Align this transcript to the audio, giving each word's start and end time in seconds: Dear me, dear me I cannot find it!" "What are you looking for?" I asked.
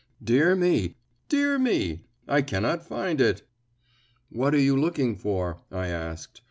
Dear 0.23 0.55
me, 0.55 0.95
dear 1.29 1.59
me 1.59 2.05
I 2.27 2.41
cannot 2.41 2.83
find 2.87 3.21
it!" 3.21 3.43
"What 4.29 4.55
are 4.55 4.59
you 4.59 4.75
looking 4.75 5.15
for?" 5.15 5.61
I 5.71 5.89
asked. 5.89 6.39